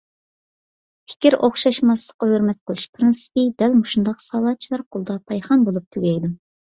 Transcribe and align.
پىكىر 1.11 1.35
ئوخشاشماسلىققا 1.47 2.29
ھۆرمەت 2.31 2.59
قىلىش 2.69 2.85
پىرىنسىپى 2.95 3.43
دەل 3.63 3.77
مۇشۇنداق 3.83 4.25
سالاچىلار 4.25 4.85
قولىدا 4.97 5.19
پايخان 5.29 5.69
بولۇپ 5.69 5.87
تۈگەيدۇ. 5.97 6.33